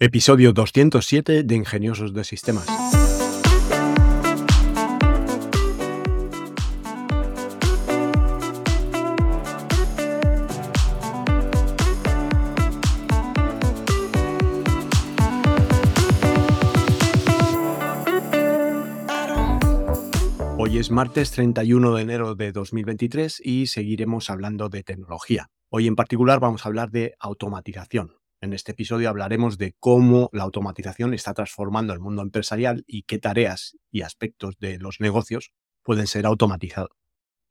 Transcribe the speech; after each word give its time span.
Episodio 0.00 0.52
207 0.52 1.42
de 1.42 1.54
Ingeniosos 1.56 2.14
de 2.14 2.22
Sistemas. 2.22 2.68
Hoy 20.56 20.78
es 20.78 20.92
martes 20.92 21.32
31 21.32 21.96
de 21.96 22.02
enero 22.02 22.36
de 22.36 22.52
2023 22.52 23.42
y 23.44 23.66
seguiremos 23.66 24.30
hablando 24.30 24.68
de 24.68 24.84
tecnología. 24.84 25.50
Hoy 25.70 25.88
en 25.88 25.96
particular 25.96 26.38
vamos 26.38 26.64
a 26.64 26.68
hablar 26.68 26.92
de 26.92 27.16
automatización, 27.18 28.12
en 28.40 28.52
este 28.52 28.72
episodio 28.72 29.08
hablaremos 29.08 29.58
de 29.58 29.74
cómo 29.78 30.30
la 30.32 30.44
automatización 30.44 31.14
está 31.14 31.34
transformando 31.34 31.92
el 31.92 32.00
mundo 32.00 32.22
empresarial 32.22 32.84
y 32.86 33.02
qué 33.02 33.18
tareas 33.18 33.76
y 33.90 34.02
aspectos 34.02 34.58
de 34.58 34.78
los 34.78 35.00
negocios 35.00 35.52
pueden 35.82 36.06
ser 36.06 36.26
automatizados. 36.26 36.90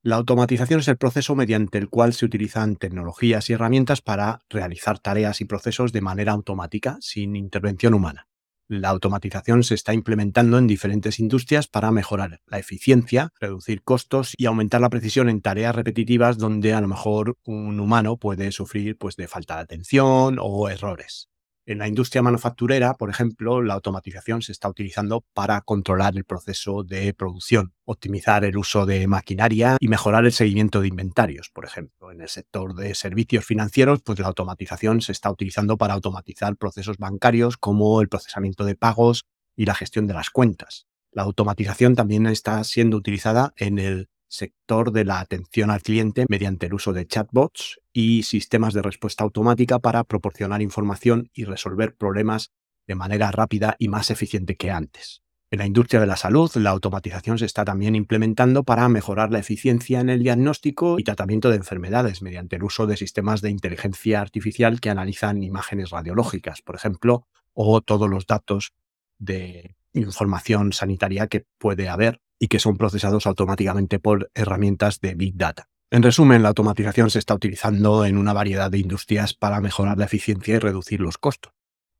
La 0.03 0.15
automatización 0.15 0.79
es 0.79 0.87
el 0.87 0.97
proceso 0.97 1.35
mediante 1.35 1.77
el 1.77 1.89
cual 1.89 2.13
se 2.13 2.25
utilizan 2.25 2.77
tecnologías 2.77 3.49
y 3.49 3.53
herramientas 3.53 4.01
para 4.01 4.39
realizar 4.49 4.99
tareas 4.99 5.41
y 5.41 5.45
procesos 5.45 5.91
de 5.91 6.01
manera 6.01 6.31
automática, 6.31 6.97
sin 7.01 7.35
intervención 7.35 7.93
humana. 7.93 8.27
La 8.69 8.89
automatización 8.89 9.63
se 9.63 9.75
está 9.75 9.93
implementando 9.93 10.57
en 10.57 10.67
diferentes 10.67 11.19
industrias 11.19 11.67
para 11.67 11.89
mejorar 11.91 12.41
la 12.47 12.59
eficiencia, 12.59 13.29
reducir 13.39 13.81
costos 13.81 14.33
y 14.37 14.45
aumentar 14.45 14.81
la 14.81 14.89
precisión 14.89 15.29
en 15.29 15.41
tareas 15.41 15.73
repetitivas 15.73 16.37
donde 16.37 16.73
a 16.73 16.81
lo 16.81 16.89
mejor 16.89 17.37
un 17.45 17.79
humano 17.79 18.17
puede 18.17 18.51
sufrir 18.51 18.97
pues, 18.97 19.15
de 19.15 19.29
falta 19.29 19.55
de 19.55 19.61
atención 19.61 20.37
o 20.41 20.67
errores. 20.67 21.29
En 21.67 21.79
la 21.79 21.87
industria 21.89 22.21
manufacturera, 22.21 22.93
por 22.93 23.09
ejemplo, 23.09 23.61
la 23.61 23.73
automatización 23.73 24.41
se 24.41 24.53
está 24.53 24.69
utilizando 24.69 25.25
para 25.33 25.59
controlar 25.59 26.15
el 26.15 26.23
proceso 26.23 26.83
de 26.85 27.13
producción, 27.13 27.73
optimizar 27.83 28.45
el 28.45 28.55
uso 28.55 28.85
de 28.85 29.05
maquinaria 29.05 29.75
y 29.81 29.89
mejorar 29.89 30.23
el 30.23 30.31
seguimiento 30.31 30.79
de 30.79 30.87
inventarios, 30.87 31.49
por 31.49 31.65
ejemplo. 31.65 32.09
En 32.13 32.21
el 32.21 32.29
sector 32.29 32.73
de 32.73 32.95
servicios 32.95 33.43
financieros, 33.43 33.99
pues 34.01 34.17
la 34.17 34.27
automatización 34.27 35.01
se 35.01 35.11
está 35.11 35.29
utilizando 35.29 35.75
para 35.75 35.93
automatizar 35.93 36.55
procesos 36.55 36.99
bancarios 36.99 37.57
como 37.57 37.99
el 37.99 38.07
procesamiento 38.07 38.63
de 38.63 38.75
pagos 38.75 39.25
y 39.57 39.65
la 39.65 39.75
gestión 39.75 40.07
de 40.07 40.13
las 40.13 40.29
cuentas. 40.29 40.87
La 41.11 41.23
automatización 41.23 41.95
también 41.95 42.27
está 42.27 42.63
siendo 42.63 42.95
utilizada 42.95 43.51
en 43.57 43.77
el 43.77 44.07
sector 44.27 44.91
de 44.91 45.05
la 45.05 45.19
atención 45.19 45.71
al 45.71 45.81
cliente 45.81 46.25
mediante 46.29 46.67
el 46.67 46.73
uso 46.73 46.93
de 46.93 47.07
chatbots 47.07 47.79
y 47.93 48.23
sistemas 48.23 48.73
de 48.73 48.81
respuesta 48.81 49.23
automática 49.23 49.79
para 49.79 50.03
proporcionar 50.03 50.61
información 50.61 51.29
y 51.33 51.45
resolver 51.45 51.95
problemas 51.95 52.51
de 52.87 52.95
manera 52.95 53.31
rápida 53.31 53.75
y 53.79 53.87
más 53.87 54.11
eficiente 54.11 54.55
que 54.55 54.71
antes. 54.71 55.21
En 55.49 55.59
la 55.59 55.65
industria 55.65 56.01
de 56.01 56.07
la 56.07 56.17
salud, 56.17 56.51
la 56.55 56.71
automatización 56.71 57.37
se 57.37 57.45
está 57.45 57.63
también 57.63 57.95
implementando 57.95 58.63
para 58.63 58.89
mejorar 58.89 59.31
la 59.31 59.39
eficiencia 59.39 60.01
en 60.01 60.09
el 60.09 60.21
diagnóstico 60.21 60.99
y 60.99 61.03
tratamiento 61.03 61.49
de 61.49 61.55
enfermedades 61.55 62.21
mediante 62.21 62.57
el 62.57 62.63
uso 62.63 62.85
de 62.85 62.97
sistemas 62.97 63.41
de 63.41 63.49
inteligencia 63.49 64.19
artificial 64.19 64.81
que 64.81 64.89
analizan 64.89 65.43
imágenes 65.43 65.91
radiológicas, 65.91 66.61
por 66.61 66.75
ejemplo, 66.75 67.27
o 67.53 67.79
todos 67.79 68.09
los 68.09 68.27
datos 68.27 68.73
de 69.19 69.77
información 69.93 70.73
sanitaria 70.73 71.27
que 71.27 71.45
puede 71.57 71.87
haber 71.87 72.19
y 72.39 72.47
que 72.47 72.59
son 72.59 72.77
procesados 72.77 73.27
automáticamente 73.27 73.99
por 73.99 74.29
herramientas 74.33 74.99
de 75.01 75.15
Big 75.15 75.35
Data. 75.35 75.69
En 75.89 76.03
resumen, 76.03 76.43
la 76.43 76.49
automatización 76.49 77.09
se 77.09 77.19
está 77.19 77.33
utilizando 77.33 78.03
en 78.05 78.17
una 78.17 78.33
variedad 78.33 78.69
de 78.69 78.79
industrias 78.79 79.33
para 79.33 79.61
mejorar 79.61 79.97
la 79.97 80.05
eficiencia 80.05 80.55
y 80.55 80.59
reducir 80.59 80.99
los 80.99 81.17
costos. 81.17 81.53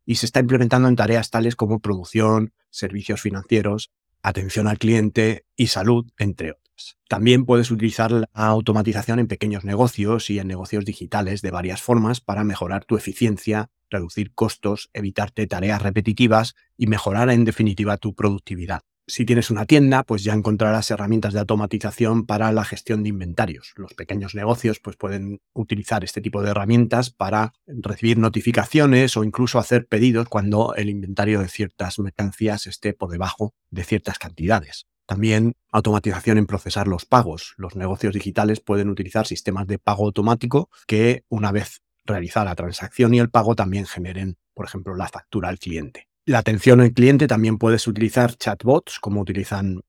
Y 0.05 0.15
se 0.15 0.25
está 0.25 0.41
implementando 0.41 0.89
en 0.89 0.95
tareas 0.95 1.29
tales 1.29 1.55
como 1.55 1.79
producción, 1.79 2.53
servicios 2.69 3.21
financieros, 3.21 3.91
atención 4.21 4.67
al 4.67 4.77
cliente 4.77 5.45
y 5.55 5.67
salud, 5.67 6.05
entre 6.17 6.51
otras. 6.51 6.97
También 7.07 7.45
puedes 7.45 7.71
utilizar 7.71 8.11
la 8.11 8.27
automatización 8.33 9.19
en 9.19 9.27
pequeños 9.27 9.63
negocios 9.63 10.29
y 10.29 10.39
en 10.39 10.47
negocios 10.47 10.85
digitales 10.85 11.41
de 11.41 11.51
varias 11.51 11.81
formas 11.81 12.19
para 12.19 12.43
mejorar 12.43 12.85
tu 12.85 12.97
eficiencia, 12.97 13.69
reducir 13.89 14.33
costos, 14.33 14.89
evitarte 14.93 15.47
tareas 15.47 15.81
repetitivas 15.81 16.55
y 16.77 16.87
mejorar 16.87 17.29
en 17.29 17.45
definitiva 17.45 17.97
tu 17.97 18.13
productividad. 18.13 18.81
Si 19.09 19.23
tienes 19.23 19.49
una 19.49 19.65
tienda, 19.65 20.03
pues 20.03 20.25
ya 20.25 20.33
encontrarás 20.33 20.91
herramientas 20.91 21.31
de 21.31 21.39
automatización 21.39 22.25
para 22.25 22.51
la 22.51 22.65
gestión 22.65 23.03
de 23.03 23.09
inventarios. 23.09 23.71
Los 23.77 23.93
pequeños 23.93 24.35
negocios 24.35 24.81
pues 24.81 24.97
pueden 24.97 25.39
utilizar 25.53 26.03
este 26.03 26.19
tipo 26.19 26.41
de 26.41 26.49
herramientas 26.49 27.09
para 27.09 27.53
recibir 27.65 28.17
notificaciones 28.17 29.15
o 29.15 29.23
incluso 29.23 29.59
hacer 29.59 29.87
pedidos 29.87 30.27
cuando 30.27 30.75
el 30.75 30.89
inventario 30.89 31.39
de 31.39 31.47
ciertas 31.47 31.99
mercancías 31.99 32.67
esté 32.67 32.93
por 32.93 33.09
debajo 33.09 33.53
de 33.69 33.85
ciertas 33.85 34.19
cantidades. 34.19 34.87
También 35.05 35.53
automatización 35.71 36.37
en 36.37 36.45
procesar 36.45 36.89
los 36.89 37.05
pagos. 37.05 37.53
Los 37.55 37.77
negocios 37.77 38.13
digitales 38.13 38.59
pueden 38.59 38.89
utilizar 38.89 39.25
sistemas 39.25 39.67
de 39.67 39.79
pago 39.79 40.03
automático 40.03 40.69
que 40.85 41.23
una 41.29 41.53
vez 41.53 41.81
realizada 42.03 42.47
la 42.47 42.55
transacción 42.55 43.13
y 43.13 43.19
el 43.19 43.29
pago 43.29 43.55
también 43.55 43.85
generen, 43.85 44.37
por 44.53 44.65
ejemplo, 44.65 44.95
la 44.95 45.07
factura 45.07 45.47
al 45.47 45.59
cliente. 45.59 46.06
La 46.27 46.39
atención 46.39 46.81
al 46.81 46.91
cliente 46.91 47.25
también 47.25 47.57
puedes 47.57 47.87
utilizar 47.87 48.35
chatbots, 48.35 48.99
como 48.99 49.21
utilizan 49.21 49.79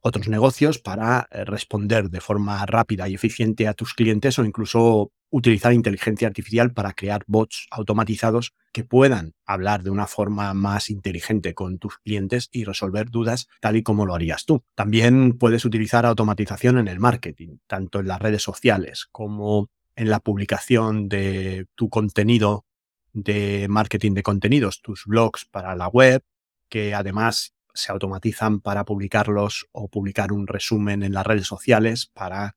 otros 0.00 0.28
negocios, 0.28 0.78
para 0.78 1.26
eh, 1.30 1.46
responder 1.46 2.10
de 2.10 2.20
forma 2.20 2.66
rápida 2.66 3.08
y 3.08 3.14
eficiente 3.14 3.66
a 3.66 3.72
tus 3.72 3.94
clientes 3.94 4.38
o 4.38 4.44
incluso 4.44 5.12
utilizar 5.30 5.72
inteligencia 5.72 6.28
artificial 6.28 6.74
para 6.74 6.92
crear 6.92 7.24
bots 7.26 7.68
automatizados 7.70 8.52
que 8.70 8.84
puedan 8.84 9.32
hablar 9.46 9.82
de 9.82 9.88
una 9.88 10.06
forma 10.06 10.52
más 10.52 10.90
inteligente 10.90 11.54
con 11.54 11.78
tus 11.78 11.96
clientes 11.96 12.50
y 12.52 12.64
resolver 12.64 13.08
dudas 13.08 13.48
tal 13.62 13.76
y 13.76 13.82
como 13.82 14.04
lo 14.04 14.14
harías 14.14 14.44
tú. 14.44 14.62
También 14.74 15.38
puedes 15.38 15.64
utilizar 15.64 16.04
automatización 16.04 16.76
en 16.76 16.88
el 16.88 17.00
marketing, 17.00 17.56
tanto 17.66 18.00
en 18.00 18.08
las 18.08 18.20
redes 18.20 18.42
sociales 18.42 19.08
como 19.10 19.70
en 19.96 20.10
la 20.10 20.20
publicación 20.20 21.08
de 21.08 21.64
tu 21.76 21.88
contenido 21.88 22.66
de 23.12 23.66
marketing 23.68 24.12
de 24.14 24.22
contenidos, 24.22 24.80
tus 24.80 25.04
blogs 25.06 25.44
para 25.44 25.76
la 25.76 25.88
web, 25.88 26.22
que 26.68 26.94
además 26.94 27.54
se 27.74 27.92
automatizan 27.92 28.60
para 28.60 28.84
publicarlos 28.84 29.66
o 29.72 29.88
publicar 29.88 30.32
un 30.32 30.46
resumen 30.46 31.02
en 31.02 31.12
las 31.12 31.26
redes 31.26 31.46
sociales 31.46 32.06
para 32.06 32.56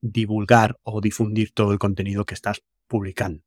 divulgar 0.00 0.78
o 0.82 1.00
difundir 1.00 1.52
todo 1.52 1.72
el 1.72 1.78
contenido 1.78 2.24
que 2.24 2.34
estás 2.34 2.62
publicando. 2.88 3.42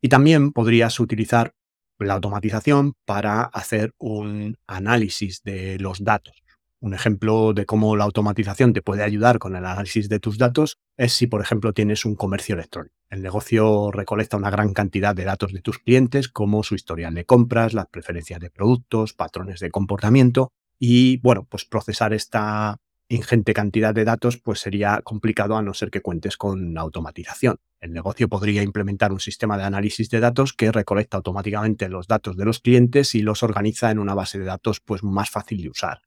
Y 0.00 0.08
también 0.08 0.52
podrías 0.52 0.98
utilizar 1.00 1.54
la 1.98 2.14
automatización 2.14 2.94
para 3.04 3.42
hacer 3.42 3.94
un 3.98 4.58
análisis 4.66 5.42
de 5.42 5.78
los 5.78 6.04
datos. 6.04 6.45
Un 6.80 6.92
ejemplo 6.92 7.54
de 7.54 7.64
cómo 7.64 7.96
la 7.96 8.04
automatización 8.04 8.72
te 8.72 8.82
puede 8.82 9.02
ayudar 9.02 9.38
con 9.38 9.56
el 9.56 9.64
análisis 9.64 10.08
de 10.08 10.20
tus 10.20 10.36
datos 10.36 10.76
es 10.96 11.12
si, 11.14 11.26
por 11.26 11.40
ejemplo, 11.40 11.72
tienes 11.72 12.04
un 12.04 12.16
comercio 12.16 12.54
electrónico. 12.54 12.94
El 13.08 13.22
negocio 13.22 13.90
recolecta 13.90 14.36
una 14.36 14.50
gran 14.50 14.74
cantidad 14.74 15.14
de 15.14 15.24
datos 15.24 15.52
de 15.52 15.62
tus 15.62 15.78
clientes, 15.78 16.28
como 16.28 16.62
su 16.62 16.74
historial 16.74 17.14
de 17.14 17.24
compras, 17.24 17.72
las 17.72 17.86
preferencias 17.86 18.40
de 18.40 18.50
productos, 18.50 19.14
patrones 19.14 19.60
de 19.60 19.70
comportamiento, 19.70 20.50
y 20.78 21.18
bueno, 21.18 21.46
pues 21.48 21.64
procesar 21.64 22.12
esta 22.12 22.76
ingente 23.08 23.54
cantidad 23.54 23.94
de 23.94 24.04
datos 24.04 24.36
pues 24.36 24.60
sería 24.60 25.00
complicado 25.02 25.56
a 25.56 25.62
no 25.62 25.74
ser 25.74 25.90
que 25.90 26.02
cuentes 26.02 26.36
con 26.36 26.76
automatización. 26.76 27.56
El 27.80 27.92
negocio 27.92 28.28
podría 28.28 28.62
implementar 28.62 29.12
un 29.12 29.20
sistema 29.20 29.56
de 29.56 29.64
análisis 29.64 30.10
de 30.10 30.20
datos 30.20 30.52
que 30.52 30.72
recolecta 30.72 31.16
automáticamente 31.16 31.88
los 31.88 32.08
datos 32.08 32.36
de 32.36 32.44
los 32.44 32.60
clientes 32.60 33.14
y 33.14 33.22
los 33.22 33.42
organiza 33.42 33.90
en 33.90 33.98
una 33.98 34.14
base 34.14 34.38
de 34.38 34.44
datos 34.44 34.80
pues 34.80 35.04
más 35.04 35.30
fácil 35.30 35.62
de 35.62 35.70
usar. 35.70 36.05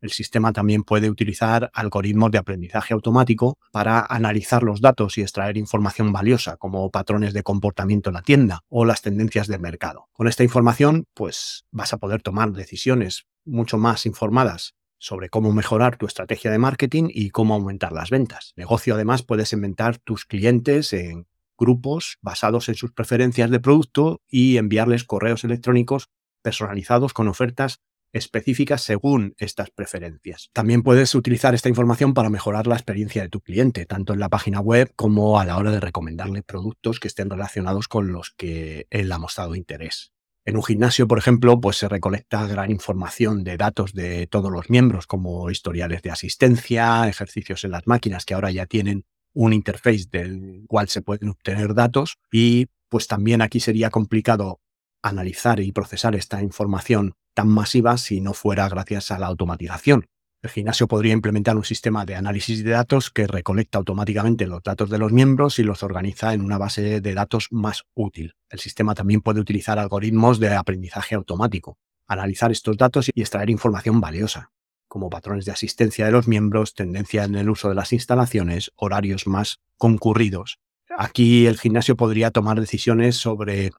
El 0.00 0.10
sistema 0.10 0.52
también 0.52 0.84
puede 0.84 1.10
utilizar 1.10 1.70
algoritmos 1.74 2.30
de 2.30 2.38
aprendizaje 2.38 2.94
automático 2.94 3.58
para 3.72 4.00
analizar 4.00 4.62
los 4.62 4.80
datos 4.80 5.18
y 5.18 5.22
extraer 5.22 5.56
información 5.56 6.12
valiosa 6.12 6.56
como 6.56 6.90
patrones 6.90 7.32
de 7.32 7.42
comportamiento 7.42 8.10
en 8.10 8.14
la 8.14 8.22
tienda 8.22 8.60
o 8.68 8.84
las 8.84 9.02
tendencias 9.02 9.48
del 9.48 9.60
mercado. 9.60 10.08
Con 10.12 10.28
esta 10.28 10.44
información, 10.44 11.06
pues 11.14 11.64
vas 11.70 11.92
a 11.92 11.98
poder 11.98 12.22
tomar 12.22 12.52
decisiones 12.52 13.26
mucho 13.44 13.78
más 13.78 14.06
informadas 14.06 14.74
sobre 14.98 15.30
cómo 15.30 15.52
mejorar 15.52 15.96
tu 15.96 16.06
estrategia 16.06 16.50
de 16.50 16.58
marketing 16.58 17.08
y 17.12 17.30
cómo 17.30 17.54
aumentar 17.54 17.92
las 17.92 18.10
ventas. 18.10 18.52
Negocio 18.56 18.94
además 18.94 19.22
puedes 19.22 19.52
inventar 19.52 19.98
tus 19.98 20.24
clientes 20.24 20.92
en 20.92 21.26
grupos 21.56 22.18
basados 22.20 22.68
en 22.68 22.74
sus 22.74 22.92
preferencias 22.92 23.50
de 23.50 23.60
producto 23.60 24.20
y 24.28 24.56
enviarles 24.56 25.04
correos 25.04 25.44
electrónicos 25.44 26.08
personalizados 26.42 27.12
con 27.12 27.28
ofertas 27.28 27.80
específicas 28.12 28.82
según 28.82 29.34
estas 29.38 29.70
preferencias. 29.70 30.50
También 30.52 30.82
puedes 30.82 31.14
utilizar 31.14 31.54
esta 31.54 31.68
información 31.68 32.14
para 32.14 32.30
mejorar 32.30 32.66
la 32.66 32.74
experiencia 32.74 33.22
de 33.22 33.28
tu 33.28 33.40
cliente, 33.40 33.86
tanto 33.86 34.12
en 34.12 34.20
la 34.20 34.28
página 34.28 34.60
web 34.60 34.92
como 34.96 35.38
a 35.38 35.44
la 35.44 35.56
hora 35.56 35.70
de 35.70 35.80
recomendarle 35.80 36.42
productos 36.42 37.00
que 37.00 37.08
estén 37.08 37.30
relacionados 37.30 37.88
con 37.88 38.12
los 38.12 38.32
que 38.36 38.86
él 38.90 39.12
ha 39.12 39.18
mostrado 39.18 39.54
interés. 39.54 40.12
En 40.44 40.56
un 40.56 40.62
gimnasio, 40.62 41.06
por 41.06 41.18
ejemplo, 41.18 41.60
pues 41.60 41.76
se 41.76 41.88
recolecta 41.88 42.46
gran 42.46 42.70
información 42.70 43.44
de 43.44 43.58
datos 43.58 43.92
de 43.92 44.26
todos 44.26 44.50
los 44.50 44.70
miembros, 44.70 45.06
como 45.06 45.50
historiales 45.50 46.00
de 46.00 46.10
asistencia, 46.10 47.06
ejercicios 47.06 47.64
en 47.64 47.72
las 47.72 47.86
máquinas 47.86 48.24
que 48.24 48.32
ahora 48.32 48.50
ya 48.50 48.64
tienen 48.64 49.04
un 49.34 49.52
interface 49.52 50.06
del 50.10 50.64
cual 50.66 50.88
se 50.88 51.02
pueden 51.02 51.28
obtener 51.28 51.74
datos 51.74 52.16
y 52.32 52.68
pues 52.88 53.06
también 53.08 53.42
aquí 53.42 53.60
sería 53.60 53.90
complicado 53.90 54.60
analizar 55.02 55.60
y 55.60 55.70
procesar 55.72 56.14
esta 56.14 56.42
información 56.42 57.14
tan 57.38 57.46
masiva 57.46 57.96
si 57.98 58.20
no 58.20 58.32
fuera 58.32 58.68
gracias 58.68 59.12
a 59.12 59.18
la 59.20 59.28
automatización. 59.28 60.06
El 60.42 60.50
gimnasio 60.50 60.88
podría 60.88 61.12
implementar 61.12 61.56
un 61.56 61.62
sistema 61.62 62.04
de 62.04 62.16
análisis 62.16 62.64
de 62.64 62.72
datos 62.72 63.12
que 63.12 63.28
recolecta 63.28 63.78
automáticamente 63.78 64.48
los 64.48 64.60
datos 64.64 64.90
de 64.90 64.98
los 64.98 65.12
miembros 65.12 65.60
y 65.60 65.62
los 65.62 65.84
organiza 65.84 66.34
en 66.34 66.40
una 66.40 66.58
base 66.58 67.00
de 67.00 67.14
datos 67.14 67.46
más 67.52 67.84
útil. 67.94 68.34
El 68.50 68.58
sistema 68.58 68.96
también 68.96 69.20
puede 69.20 69.38
utilizar 69.38 69.78
algoritmos 69.78 70.40
de 70.40 70.52
aprendizaje 70.52 71.14
automático, 71.14 71.78
analizar 72.08 72.50
estos 72.50 72.76
datos 72.76 73.08
y 73.14 73.20
extraer 73.20 73.50
información 73.50 74.00
valiosa, 74.00 74.50
como 74.88 75.08
patrones 75.08 75.44
de 75.44 75.52
asistencia 75.52 76.06
de 76.06 76.10
los 76.10 76.26
miembros, 76.26 76.74
tendencia 76.74 77.22
en 77.22 77.36
el 77.36 77.50
uso 77.50 77.68
de 77.68 77.76
las 77.76 77.92
instalaciones, 77.92 78.72
horarios 78.74 79.28
más 79.28 79.60
concurridos. 79.76 80.58
Aquí 80.98 81.46
el 81.46 81.56
gimnasio 81.56 81.96
podría 81.96 82.32
tomar 82.32 82.58
decisiones 82.58 83.14
sobre 83.14 83.70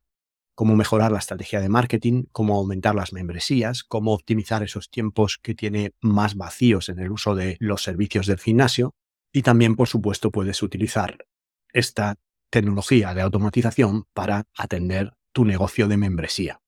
cómo 0.60 0.76
mejorar 0.76 1.14
la 1.14 1.20
estrategia 1.20 1.62
de 1.62 1.70
marketing, 1.70 2.26
cómo 2.34 2.58
aumentar 2.58 2.94
las 2.94 3.14
membresías, 3.14 3.86
cómo 3.86 4.12
optimizar 4.12 4.62
esos 4.62 4.90
tiempos 4.90 5.40
que 5.42 5.56
tiene 5.56 5.94
más 6.02 6.36
vacíos 6.36 6.90
en 6.90 7.00
el 7.00 7.12
uso 7.12 7.34
de 7.34 7.56
los 7.62 7.82
servicios 7.82 8.28
del 8.28 8.40
gimnasio. 8.40 8.94
Y 9.32 9.42
también, 9.44 9.78
por 9.78 9.88
supuesto, 9.88 10.32
puedes 10.32 10.62
utilizar 10.62 11.26
esta 11.72 12.18
tecnología 12.50 13.14
de 13.14 13.22
automatización 13.22 14.04
para 14.14 14.48
atender 14.54 15.14
tu 15.32 15.46
negocio 15.46 15.88
de 15.88 15.96
membresía. 15.96 16.60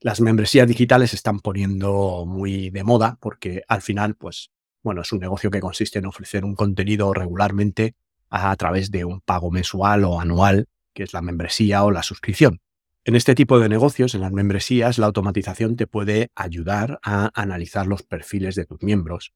Las 0.00 0.22
membresías 0.22 0.66
digitales 0.66 1.10
se 1.10 1.16
están 1.16 1.40
poniendo 1.40 2.24
muy 2.26 2.70
de 2.70 2.82
moda 2.82 3.18
porque 3.20 3.62
al 3.68 3.82
final, 3.82 4.14
pues, 4.14 4.52
bueno, 4.82 5.02
es 5.02 5.12
un 5.12 5.18
negocio 5.18 5.50
que 5.50 5.60
consiste 5.60 5.98
en 5.98 6.06
ofrecer 6.06 6.46
un 6.46 6.54
contenido 6.54 7.12
regularmente 7.12 7.94
a 8.30 8.56
través 8.56 8.90
de 8.90 9.04
un 9.04 9.20
pago 9.20 9.50
mensual 9.50 10.04
o 10.04 10.18
anual, 10.18 10.66
que 10.94 11.02
es 11.02 11.12
la 11.12 11.20
membresía 11.20 11.84
o 11.84 11.90
la 11.90 12.02
suscripción. 12.02 12.62
En 13.04 13.16
este 13.16 13.34
tipo 13.34 13.58
de 13.58 13.68
negocios, 13.68 14.14
en 14.14 14.20
las 14.20 14.30
membresías, 14.30 14.96
la 14.98 15.06
automatización 15.06 15.74
te 15.74 15.88
puede 15.88 16.30
ayudar 16.36 17.00
a 17.02 17.32
analizar 17.34 17.88
los 17.88 18.04
perfiles 18.04 18.54
de 18.54 18.64
tus 18.64 18.80
miembros, 18.80 19.32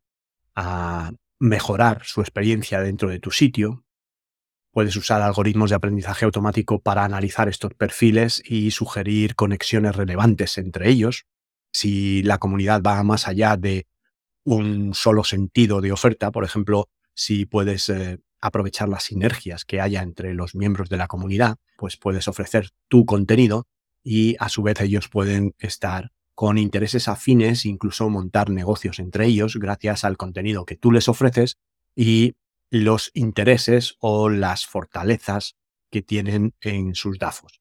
a 0.54 1.12
mejorar 1.40 2.02
su 2.04 2.20
experiencia 2.20 2.80
dentro 2.80 3.08
de 3.08 3.18
tu 3.18 3.32
sitio. 3.32 3.84
Puedes 4.70 4.94
usar 4.94 5.20
algoritmos 5.20 5.70
de 5.70 5.76
aprendizaje 5.76 6.24
automático 6.24 6.80
para 6.80 7.02
analizar 7.04 7.48
estos 7.48 7.74
perfiles 7.74 8.40
y 8.44 8.70
sugerir 8.70 9.34
conexiones 9.34 9.96
relevantes 9.96 10.58
entre 10.58 10.88
ellos. 10.88 11.24
Si 11.72 12.22
la 12.22 12.38
comunidad 12.38 12.82
va 12.82 13.02
más 13.02 13.26
allá 13.26 13.56
de 13.56 13.88
un 14.44 14.94
solo 14.94 15.24
sentido 15.24 15.80
de 15.80 15.90
oferta, 15.90 16.30
por 16.30 16.44
ejemplo, 16.44 16.88
si 17.14 17.46
puedes 17.46 17.88
eh, 17.88 18.20
aprovechar 18.40 18.88
las 18.88 19.04
sinergias 19.04 19.64
que 19.64 19.80
haya 19.80 20.02
entre 20.02 20.34
los 20.34 20.54
miembros 20.54 20.88
de 20.88 20.96
la 20.96 21.06
comunidad, 21.06 21.56
pues 21.76 21.96
puedes 21.96 22.28
ofrecer 22.28 22.70
tu 22.88 23.04
contenido 23.04 23.66
y 24.02 24.36
a 24.38 24.48
su 24.48 24.62
vez 24.62 24.80
ellos 24.80 25.08
pueden 25.08 25.54
estar 25.58 26.12
con 26.34 26.58
intereses 26.58 27.08
afines, 27.08 27.64
incluso 27.64 28.10
montar 28.10 28.50
negocios 28.50 28.98
entre 28.98 29.26
ellos 29.26 29.56
gracias 29.56 30.04
al 30.04 30.16
contenido 30.16 30.66
que 30.66 30.76
tú 30.76 30.92
les 30.92 31.08
ofreces 31.08 31.56
y 31.94 32.34
los 32.70 33.10
intereses 33.14 33.96
o 34.00 34.28
las 34.28 34.66
fortalezas 34.66 35.56
que 35.90 36.02
tienen 36.02 36.54
en 36.60 36.94
sus 36.94 37.18
DAFOs. 37.18 37.60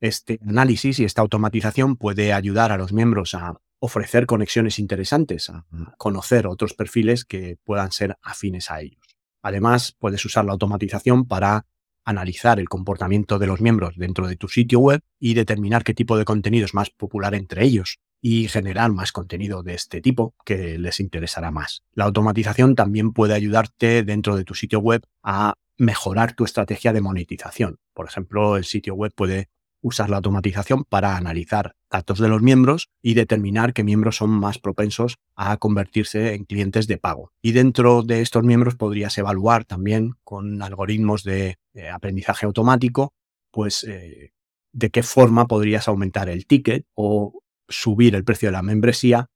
Este 0.00 0.38
análisis 0.46 0.98
y 0.98 1.04
esta 1.04 1.22
automatización 1.22 1.96
puede 1.96 2.32
ayudar 2.32 2.72
a 2.72 2.76
los 2.76 2.92
miembros 2.92 3.34
a 3.34 3.54
ofrecer 3.78 4.26
conexiones 4.26 4.78
interesantes, 4.78 5.50
a 5.50 5.64
conocer 5.96 6.46
otros 6.46 6.74
perfiles 6.74 7.24
que 7.24 7.56
puedan 7.64 7.92
ser 7.92 8.18
afines 8.22 8.70
a 8.70 8.80
ellos. 8.80 9.05
Además, 9.46 9.94
puedes 10.00 10.24
usar 10.24 10.44
la 10.44 10.50
automatización 10.50 11.24
para 11.24 11.66
analizar 12.04 12.58
el 12.58 12.68
comportamiento 12.68 13.38
de 13.38 13.46
los 13.46 13.60
miembros 13.60 13.94
dentro 13.96 14.26
de 14.26 14.34
tu 14.34 14.48
sitio 14.48 14.80
web 14.80 15.02
y 15.20 15.34
determinar 15.34 15.84
qué 15.84 15.94
tipo 15.94 16.18
de 16.18 16.24
contenido 16.24 16.64
es 16.64 16.74
más 16.74 16.90
popular 16.90 17.32
entre 17.36 17.62
ellos 17.62 18.00
y 18.20 18.48
generar 18.48 18.90
más 18.90 19.12
contenido 19.12 19.62
de 19.62 19.74
este 19.74 20.00
tipo 20.00 20.34
que 20.44 20.78
les 20.78 20.98
interesará 20.98 21.52
más. 21.52 21.84
La 21.92 22.06
automatización 22.06 22.74
también 22.74 23.12
puede 23.12 23.34
ayudarte 23.34 24.02
dentro 24.02 24.34
de 24.34 24.42
tu 24.42 24.56
sitio 24.56 24.80
web 24.80 25.04
a 25.22 25.54
mejorar 25.78 26.34
tu 26.34 26.44
estrategia 26.44 26.92
de 26.92 27.02
monetización. 27.02 27.78
Por 27.94 28.06
ejemplo, 28.06 28.56
el 28.56 28.64
sitio 28.64 28.96
web 28.96 29.12
puede 29.14 29.48
usar 29.80 30.10
la 30.10 30.16
automatización 30.16 30.82
para 30.82 31.16
analizar 31.16 31.76
datos 31.96 32.18
de 32.18 32.28
los 32.28 32.42
miembros 32.42 32.90
y 33.02 33.14
determinar 33.14 33.72
qué 33.72 33.84
miembros 33.84 34.16
son 34.16 34.30
más 34.30 34.58
propensos 34.58 35.18
a 35.34 35.56
convertirse 35.56 36.34
en 36.34 36.44
clientes 36.44 36.86
de 36.86 36.98
pago. 36.98 37.32
Y 37.42 37.52
dentro 37.52 38.02
de 38.02 38.20
estos 38.20 38.44
miembros 38.44 38.76
podrías 38.76 39.16
evaluar 39.18 39.64
también 39.64 40.14
con 40.24 40.62
algoritmos 40.62 41.24
de 41.24 41.56
aprendizaje 41.92 42.46
automático, 42.46 43.12
pues 43.50 43.84
eh, 43.84 44.32
de 44.72 44.90
qué 44.90 45.02
forma 45.02 45.46
podrías 45.46 45.88
aumentar 45.88 46.28
el 46.28 46.46
ticket 46.46 46.86
o 46.94 47.42
subir 47.68 48.14
el 48.14 48.24
precio 48.24 48.48
de 48.48 48.52
la 48.52 48.62
membresía 48.62 49.28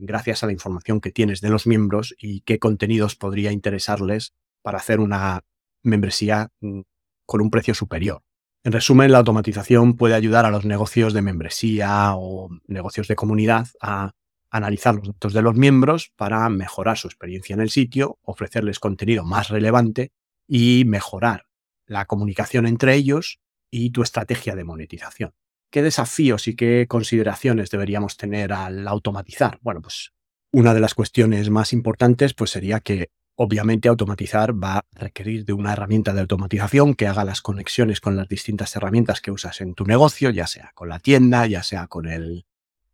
gracias 0.00 0.42
a 0.42 0.46
la 0.46 0.52
información 0.52 1.00
que 1.00 1.10
tienes 1.10 1.40
de 1.40 1.50
los 1.50 1.66
miembros 1.66 2.14
y 2.18 2.40
qué 2.42 2.58
contenidos 2.58 3.16
podría 3.16 3.52
interesarles 3.52 4.32
para 4.62 4.78
hacer 4.78 5.00
una 5.00 5.42
membresía 5.82 6.48
mm, 6.60 6.80
con 7.26 7.40
un 7.40 7.50
precio 7.50 7.74
superior. 7.74 8.22
En 8.64 8.72
resumen, 8.72 9.12
la 9.12 9.18
automatización 9.18 9.96
puede 9.96 10.14
ayudar 10.14 10.44
a 10.44 10.50
los 10.50 10.64
negocios 10.64 11.12
de 11.12 11.22
membresía 11.22 12.14
o 12.16 12.50
negocios 12.66 13.08
de 13.08 13.14
comunidad 13.14 13.68
a 13.80 14.12
analizar 14.50 14.94
los 14.94 15.06
datos 15.08 15.32
de 15.32 15.42
los 15.42 15.54
miembros 15.54 16.12
para 16.16 16.48
mejorar 16.48 16.98
su 16.98 17.06
experiencia 17.06 17.54
en 17.54 17.60
el 17.60 17.70
sitio, 17.70 18.18
ofrecerles 18.22 18.78
contenido 18.78 19.24
más 19.24 19.48
relevante 19.48 20.12
y 20.46 20.84
mejorar 20.86 21.44
la 21.86 22.06
comunicación 22.06 22.66
entre 22.66 22.94
ellos 22.94 23.40
y 23.70 23.90
tu 23.90 24.02
estrategia 24.02 24.56
de 24.56 24.64
monetización. 24.64 25.34
¿Qué 25.70 25.82
desafíos 25.82 26.48
y 26.48 26.56
qué 26.56 26.86
consideraciones 26.88 27.70
deberíamos 27.70 28.16
tener 28.16 28.52
al 28.52 28.88
automatizar? 28.88 29.58
Bueno, 29.60 29.82
pues 29.82 30.12
una 30.50 30.72
de 30.72 30.80
las 30.80 30.94
cuestiones 30.94 31.50
más 31.50 31.72
importantes 31.72 32.32
pues 32.32 32.50
sería 32.50 32.80
que 32.80 33.10
Obviamente 33.40 33.88
automatizar 33.88 34.52
va 34.52 34.78
a 34.78 34.84
requerir 34.90 35.44
de 35.44 35.52
una 35.52 35.72
herramienta 35.72 36.12
de 36.12 36.22
automatización 36.22 36.94
que 36.94 37.06
haga 37.06 37.24
las 37.24 37.40
conexiones 37.40 38.00
con 38.00 38.16
las 38.16 38.28
distintas 38.28 38.74
herramientas 38.74 39.20
que 39.20 39.30
usas 39.30 39.60
en 39.60 39.74
tu 39.74 39.84
negocio, 39.84 40.30
ya 40.30 40.48
sea 40.48 40.72
con 40.74 40.88
la 40.88 40.98
tienda, 40.98 41.46
ya 41.46 41.62
sea 41.62 41.86
con 41.86 42.08
el 42.08 42.46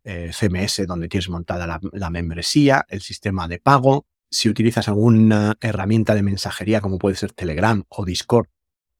eh, 0.03 0.29
CMS 0.31 0.85
donde 0.85 1.09
tienes 1.09 1.29
montada 1.29 1.65
la, 1.65 1.79
la 1.93 2.11
membresía, 2.11 2.85
el 2.89 3.01
sistema 3.01 3.47
de 3.47 3.57
pago. 3.57 4.05
Si 4.29 4.47
utilizas 4.47 4.87
alguna 4.87 5.55
herramienta 5.61 6.13
de 6.13 6.21
mensajería 6.21 6.79
como 6.79 6.99
puede 6.99 7.15
ser 7.15 7.31
Telegram 7.31 7.83
o 7.89 8.05
Discord 8.05 8.45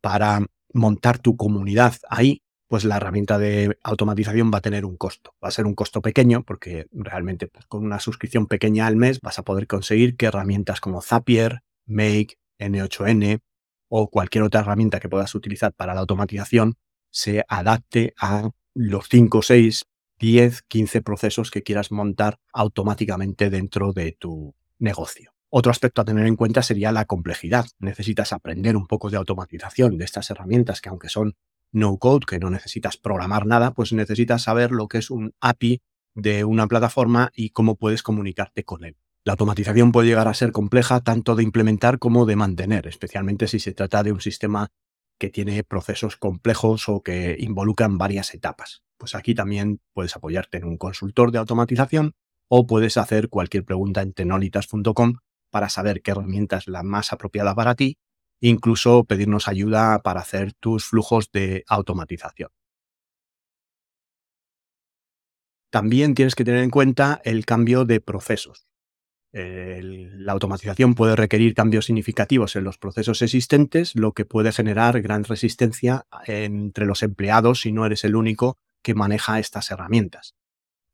para 0.02 0.44
montar 0.74 1.20
tu 1.20 1.38
comunidad 1.38 1.94
ahí, 2.10 2.42
pues 2.68 2.84
la 2.84 2.98
herramienta 2.98 3.38
de 3.38 3.78
automatización 3.84 4.52
va 4.54 4.60
a 4.60 4.62
tener 4.62 4.86
un 4.86 4.98
costo. 4.98 5.36
Va 5.44 5.50
a 5.50 5.52
ser 5.52 5.66
un 5.66 5.76
costo 5.76 6.02
pequeño 6.02 6.44
porque 6.44 6.88
realmente 6.92 7.48
pues, 7.48 7.66
con 7.68 7.86
una 7.86 8.00
suscripción 8.00 8.48
pequeña 8.48 8.88
al 8.88 8.96
mes 8.96 9.20
vas 9.22 9.39
a 9.39 9.44
poder 9.44 9.68
conseguir 9.68 10.18
que 10.18 10.25
herramientas 10.25 10.82
como 10.82 11.01
Zapier, 11.01 11.62
Make, 11.86 12.38
N8N 12.60 13.42
o 13.88 14.10
cualquier 14.10 14.44
otra 14.44 14.62
herramienta 14.62 15.00
que 15.00 15.10
puedas 15.10 15.36
utilizar 15.36 15.74
para 15.74 15.94
la 15.94 16.01
automatización 16.01 16.75
se 17.12 17.46
adapte 17.48 18.13
a 18.20 18.50
los 18.74 19.08
5, 19.10 19.42
6, 19.42 19.86
10, 20.20 20.62
15 20.63 21.01
procesos 21.01 21.51
que 21.51 21.63
quieras 21.63 21.92
montar 21.92 22.39
automáticamente 22.51 23.50
dentro 23.50 23.94
de 23.94 24.13
tu 24.13 24.56
negocio. 24.80 25.32
Otro 25.50 25.72
aspecto 25.72 26.01
a 26.01 26.06
tener 26.06 26.25
en 26.25 26.36
cuenta 26.36 26.63
sería 26.63 26.92
la 26.92 27.06
complejidad. 27.06 27.66
Necesitas 27.80 28.34
aprender 28.34 28.75
un 28.75 28.88
poco 28.88 29.10
de 29.10 29.18
automatización 29.18 29.98
de 29.98 30.04
estas 30.04 30.30
herramientas 30.30 30.82
que 30.82 30.89
aunque 30.89 31.08
son 31.08 31.36
no 31.75 31.98
code, 31.98 32.25
que 32.25 32.39
no 32.39 32.50
necesitas 32.50 32.98
programar 32.98 33.46
nada, 33.46 33.72
pues 33.72 33.94
necesitas 33.94 34.44
saber 34.44 34.72
lo 34.72 34.88
que 34.88 34.98
es 34.98 35.12
un 35.12 35.34
API 35.41 35.82
de 36.15 36.46
una 36.46 36.67
plataforma 36.67 37.32
y 37.36 37.50
cómo 37.50 37.75
puedes 37.75 38.01
comunicarte 38.01 38.63
con 38.63 38.86
él. 38.86 38.98
La 39.25 39.34
automatización 39.34 39.91
puede 39.91 40.08
llegar 40.08 40.27
a 40.27 40.34
ser 40.34 40.51
compleja 40.51 41.01
tanto 41.01 41.36
de 41.36 41.44
implementar 41.44 42.00
como 42.00 42.25
de 42.25 42.36
mantener, 42.36 42.88
especialmente 42.88 43.48
si 43.48 43.60
se 43.60 43.74
trata 43.74 44.03
de 44.03 44.12
un 44.12 44.22
sistema 44.22 44.70
que 45.20 45.29
tiene 45.29 45.63
procesos 45.63 46.15
complejos 46.15 46.88
o 46.89 47.01
que 47.01 47.36
involucran 47.39 47.98
varias 47.98 48.34
etapas. 48.34 48.84
Pues 48.98 49.15
aquí 49.15 49.36
también 49.36 49.82
puedes 49.94 50.15
apoyarte 50.15 50.58
en 50.58 50.65
un 50.65 50.77
consultor 50.77 51.32
de 51.32 51.39
automatización 51.39 52.13
o 52.48 52.67
puedes 52.67 52.98
hacer 52.98 53.29
cualquier 53.29 53.65
pregunta 53.65 54.01
en 54.01 54.13
tenolitas.com 54.13 55.15
para 55.50 55.70
saber 55.70 56.01
qué 56.01 56.12
herramienta 56.12 56.58
es 56.58 56.67
la 56.67 56.84
más 56.84 57.12
apropiada 57.12 57.55
para 57.55 57.75
ti 57.75 57.98
incluso 58.39 59.04
pedirnos 59.06 59.48
ayuda 59.48 60.01
para 60.04 60.22
hacer 60.22 60.54
tus 60.54 60.86
flujos 60.86 61.32
de 61.32 61.63
automatización. 61.68 62.50
También 65.72 66.15
tienes 66.15 66.36
que 66.36 66.46
tener 66.46 66.63
en 66.63 66.70
cuenta 66.70 67.22
el 67.25 67.46
cambio 67.46 67.86
de 67.86 68.00
procesos. 68.00 68.68
la 69.34 70.32
automatización 70.32 70.96
puede 70.96 71.18
requerir 71.18 71.54
cambios 71.54 71.88
significativos 71.88 72.56
en 72.56 72.63
los 72.63 72.77
procesos 72.77 73.22
existentes, 73.22 73.94
lo 73.96 74.13
que 74.13 74.24
puede 74.24 74.54
generar 74.54 75.01
gran 75.01 75.25
resistencia 75.25 76.08
entre 76.25 76.86
los 76.86 77.04
empleados 77.04 77.60
si 77.60 77.74
no 77.74 77.86
eres 77.86 78.06
el 78.06 78.15
único 78.15 78.58
que 78.82 78.94
maneja 78.94 79.39
estas 79.39 79.70
herramientas. 79.72 80.36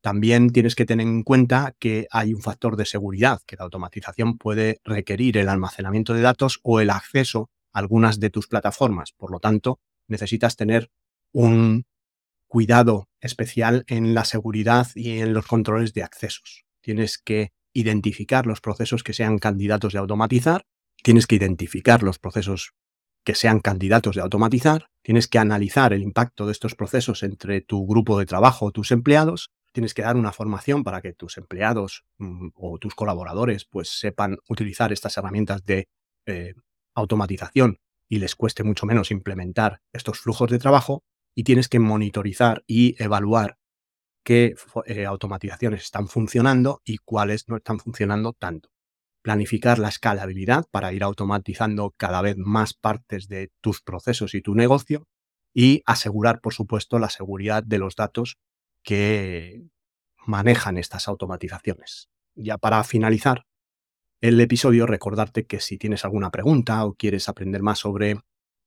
También 0.02 0.50
tienes 0.50 0.74
que 0.74 0.84
tener 0.84 1.06
en 1.06 1.22
cuenta 1.22 1.76
que 1.78 2.08
hay 2.10 2.34
un 2.34 2.42
factor 2.42 2.76
de 2.76 2.86
seguridad, 2.86 3.40
que 3.46 3.56
la 3.56 3.62
automatización 3.64 4.36
puede 4.36 4.80
requerir 4.84 5.38
el 5.38 5.48
almacenamiento 5.48 6.12
de 6.12 6.22
datos 6.22 6.58
o 6.64 6.80
el 6.80 6.90
acceso 6.90 7.50
a 7.72 7.78
algunas 7.78 8.18
de 8.18 8.28
tus 8.28 8.48
plataformas. 8.48 9.12
Por 9.12 9.30
lo 9.30 9.38
tanto, 9.38 9.78
necesitas 10.08 10.56
tener 10.56 10.90
un 11.32 11.84
cuidado 12.48 13.08
especial 13.20 13.84
en 13.86 14.12
la 14.12 14.24
seguridad 14.24 14.88
y 14.96 15.20
en 15.20 15.32
los 15.32 15.46
controles 15.46 15.94
de 15.94 16.02
accesos. 16.02 16.64
Tienes 16.80 17.16
que 17.16 17.52
identificar 17.72 18.46
los 18.46 18.60
procesos 18.60 19.04
que 19.04 19.12
sean 19.14 19.38
candidatos 19.38 19.92
de 19.92 20.00
automatizar, 20.00 20.66
tienes 21.02 21.28
que 21.28 21.36
identificar 21.36 22.02
los 22.02 22.18
procesos 22.18 22.72
que 23.24 23.36
sean 23.36 23.60
candidatos 23.60 24.16
de 24.16 24.22
automatizar, 24.22 24.88
tienes 25.02 25.28
que 25.28 25.38
analizar 25.38 25.92
el 25.92 26.02
impacto 26.02 26.46
de 26.46 26.52
estos 26.52 26.74
procesos 26.74 27.22
entre 27.22 27.60
tu 27.60 27.86
grupo 27.86 28.18
de 28.18 28.26
trabajo 28.26 28.66
o 28.66 28.72
tus 28.72 28.90
empleados, 28.90 29.52
tienes 29.72 29.94
que 29.94 30.02
dar 30.02 30.16
una 30.16 30.32
formación 30.32 30.84
para 30.84 31.00
que 31.00 31.12
tus 31.12 31.38
empleados 31.38 32.04
mm, 32.18 32.48
o 32.54 32.78
tus 32.78 32.94
colaboradores 32.94 33.64
pues 33.64 33.88
sepan 33.88 34.38
utilizar 34.48 34.92
estas 34.92 35.16
herramientas 35.16 35.64
de 35.64 35.88
eh, 36.26 36.54
automatización 36.94 37.78
y 38.08 38.18
les 38.18 38.36
cueste 38.36 38.62
mucho 38.62 38.86
menos 38.86 39.10
implementar 39.10 39.80
estos 39.92 40.20
flujos 40.20 40.50
de 40.50 40.58
trabajo 40.58 41.02
y 41.34 41.44
tienes 41.44 41.68
que 41.68 41.78
monitorizar 41.78 42.62
y 42.66 43.02
evaluar 43.02 43.56
qué 44.24 44.54
eh, 44.86 45.06
automatizaciones 45.06 45.82
están 45.82 46.08
funcionando 46.08 46.82
y 46.84 46.98
cuáles 46.98 47.48
no 47.48 47.56
están 47.56 47.80
funcionando 47.80 48.34
tanto. 48.34 48.68
Planificar 49.22 49.78
la 49.78 49.88
escalabilidad 49.88 50.66
para 50.70 50.92
ir 50.92 51.02
automatizando 51.02 51.94
cada 51.96 52.22
vez 52.22 52.36
más 52.36 52.74
partes 52.74 53.28
de 53.28 53.50
tus 53.60 53.80
procesos 53.80 54.34
y 54.34 54.42
tu 54.42 54.54
negocio 54.54 55.06
y 55.54 55.82
asegurar, 55.86 56.40
por 56.40 56.54
supuesto, 56.54 56.98
la 56.98 57.08
seguridad 57.08 57.62
de 57.62 57.78
los 57.78 57.96
datos 57.96 58.38
que 58.82 59.62
manejan 60.26 60.78
estas 60.78 61.08
automatizaciones. 61.08 62.08
Ya 62.34 62.58
para 62.58 62.82
finalizar 62.84 63.44
el 64.20 64.40
episodio, 64.40 64.86
recordarte 64.86 65.46
que 65.46 65.60
si 65.60 65.78
tienes 65.78 66.04
alguna 66.04 66.30
pregunta 66.30 66.84
o 66.84 66.94
quieres 66.94 67.28
aprender 67.28 67.62
más 67.62 67.80
sobre 67.80 68.20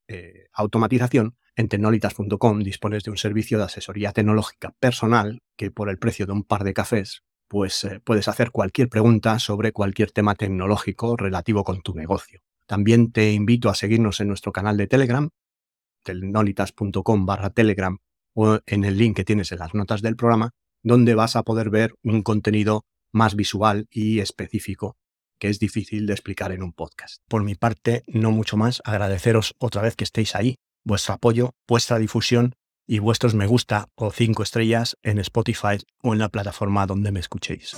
eh, 0.08 0.48
automatización, 0.52 1.36
en 1.56 1.68
tecnolitas.com 1.68 2.60
dispones 2.60 3.02
de 3.04 3.10
un 3.10 3.16
servicio 3.16 3.56
de 3.56 3.64
asesoría 3.64 4.12
tecnológica 4.12 4.74
personal 4.78 5.42
que 5.56 5.70
por 5.70 5.88
el 5.88 5.98
precio 5.98 6.26
de 6.26 6.32
un 6.32 6.44
par 6.44 6.64
de 6.64 6.74
cafés, 6.74 7.22
pues 7.48 7.84
eh, 7.84 8.00
puedes 8.04 8.28
hacer 8.28 8.50
cualquier 8.50 8.90
pregunta 8.90 9.38
sobre 9.38 9.72
cualquier 9.72 10.10
tema 10.12 10.34
tecnológico 10.34 11.16
relativo 11.16 11.64
con 11.64 11.80
tu 11.80 11.94
negocio. 11.94 12.42
También 12.66 13.10
te 13.10 13.32
invito 13.32 13.70
a 13.70 13.74
seguirnos 13.74 14.20
en 14.20 14.28
nuestro 14.28 14.52
canal 14.52 14.76
de 14.76 14.86
Telegram, 14.86 15.30
tecnolitas.com 16.02 17.24
barra 17.24 17.50
Telegram 17.50 17.98
o 18.36 18.60
en 18.66 18.84
el 18.84 18.98
link 18.98 19.16
que 19.16 19.24
tienes 19.24 19.50
en 19.50 19.58
las 19.58 19.74
notas 19.74 20.02
del 20.02 20.14
programa, 20.14 20.50
donde 20.84 21.14
vas 21.14 21.34
a 21.34 21.42
poder 21.42 21.70
ver 21.70 21.94
un 22.04 22.22
contenido 22.22 22.84
más 23.12 23.34
visual 23.34 23.88
y 23.90 24.20
específico 24.20 24.96
que 25.38 25.48
es 25.48 25.58
difícil 25.58 26.06
de 26.06 26.12
explicar 26.12 26.52
en 26.52 26.62
un 26.62 26.72
podcast. 26.72 27.22
Por 27.28 27.42
mi 27.42 27.54
parte, 27.54 28.04
no 28.06 28.30
mucho 28.30 28.56
más, 28.56 28.80
agradeceros 28.84 29.54
otra 29.58 29.82
vez 29.82 29.96
que 29.96 30.04
estéis 30.04 30.34
ahí 30.34 30.56
vuestro 30.84 31.14
apoyo, 31.14 31.50
vuestra 31.66 31.98
difusión 31.98 32.54
y 32.86 33.00
vuestros 33.00 33.34
me 33.34 33.46
gusta 33.46 33.88
o 33.96 34.12
cinco 34.12 34.44
estrellas 34.44 34.96
en 35.02 35.18
Spotify 35.18 35.78
o 36.02 36.12
en 36.12 36.20
la 36.20 36.28
plataforma 36.28 36.86
donde 36.86 37.10
me 37.10 37.20
escuchéis. 37.20 37.74